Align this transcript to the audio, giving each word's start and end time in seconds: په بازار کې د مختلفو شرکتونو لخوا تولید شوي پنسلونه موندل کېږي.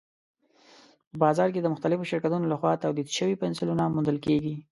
په 1.09 1.15
بازار 1.23 1.49
کې 1.53 1.59
د 1.61 1.67
مختلفو 1.73 2.09
شرکتونو 2.11 2.45
لخوا 2.53 2.71
تولید 2.83 3.07
شوي 3.17 3.35
پنسلونه 3.41 3.83
موندل 3.93 4.17
کېږي. 4.25 4.53